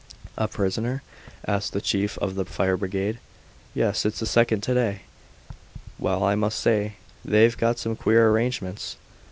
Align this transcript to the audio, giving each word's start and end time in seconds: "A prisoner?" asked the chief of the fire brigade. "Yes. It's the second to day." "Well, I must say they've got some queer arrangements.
"A 0.35 0.47
prisoner?" 0.47 1.03
asked 1.47 1.73
the 1.73 1.79
chief 1.79 2.17
of 2.17 2.33
the 2.33 2.43
fire 2.43 2.75
brigade. 2.75 3.19
"Yes. 3.75 4.03
It's 4.03 4.19
the 4.19 4.25
second 4.25 4.61
to 4.61 4.73
day." 4.73 5.01
"Well, 5.99 6.23
I 6.23 6.33
must 6.33 6.57
say 6.59 6.93
they've 7.23 7.55
got 7.55 7.77
some 7.77 7.95
queer 7.95 8.27
arrangements. 8.31 8.95